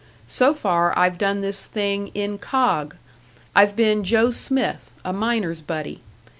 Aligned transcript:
So 0.25 0.55
far 0.55 0.97
I've 0.97 1.19
done 1.19 1.41
this 1.41 1.67
thing 1.67 2.09
incog! 2.15 2.95
I've 3.55 3.75
been 3.75 4.03
Joe 4.03 4.31
Smith, 4.31 4.89
a 5.05 5.13
miner's 5.13 5.61
buddy. 5.61 6.01